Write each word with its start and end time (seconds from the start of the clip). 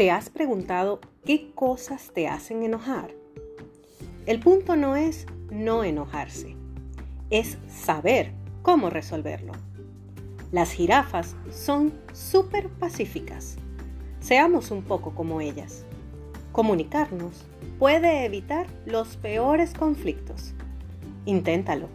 ¿Te 0.00 0.10
has 0.10 0.30
preguntado 0.30 0.98
qué 1.26 1.52
cosas 1.54 2.12
te 2.14 2.26
hacen 2.26 2.62
enojar? 2.62 3.10
El 4.24 4.40
punto 4.40 4.74
no 4.74 4.96
es 4.96 5.26
no 5.50 5.84
enojarse, 5.84 6.56
es 7.28 7.58
saber 7.68 8.32
cómo 8.62 8.88
resolverlo. 8.88 9.52
Las 10.52 10.72
jirafas 10.72 11.36
son 11.50 11.92
súper 12.14 12.70
pacíficas. 12.70 13.58
Seamos 14.20 14.70
un 14.70 14.84
poco 14.84 15.14
como 15.14 15.42
ellas. 15.42 15.84
Comunicarnos 16.50 17.44
puede 17.78 18.24
evitar 18.24 18.68
los 18.86 19.18
peores 19.18 19.74
conflictos. 19.74 20.54
Inténtalo. 21.26 21.88